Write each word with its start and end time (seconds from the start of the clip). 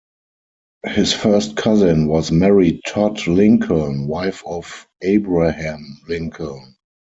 His 0.83 1.13
first 1.13 1.55
cousin 1.57 2.07
was 2.07 2.31
Mary 2.31 2.81
Todd 2.87 3.27
Lincoln, 3.27 4.07
wife 4.07 4.41
of 4.47 4.87
Abraham 5.03 5.99
Lincoln. 6.07 6.75